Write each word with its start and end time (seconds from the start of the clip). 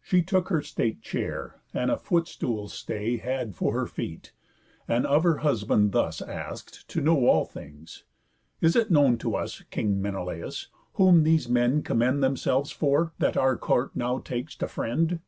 She 0.00 0.22
took 0.22 0.48
her 0.48 0.62
state 0.62 1.02
chair, 1.02 1.60
and 1.74 1.90
a 1.90 1.98
foot 1.98 2.26
stool's 2.26 2.72
stay 2.72 3.18
Had 3.18 3.54
for 3.54 3.74
her 3.74 3.84
feet; 3.86 4.32
and 4.88 5.04
of 5.06 5.22
her 5.22 5.36
husband 5.44 5.92
thus 5.92 6.22
Ask'd 6.22 6.88
to 6.88 7.02
know 7.02 7.26
all 7.26 7.44
things: 7.44 8.04
"Is 8.62 8.74
it 8.74 8.90
known 8.90 9.18
to 9.18 9.36
us, 9.36 9.60
King 9.70 10.00
Menelaus, 10.00 10.68
whom 10.94 11.24
these 11.24 11.46
men 11.46 11.82
commend 11.82 12.22
Themselves 12.24 12.70
for, 12.70 13.12
that 13.18 13.36
our 13.36 13.54
court 13.58 13.94
now 13.94 14.18
takes 14.18 14.56
to 14.56 14.66
friend? 14.66 15.20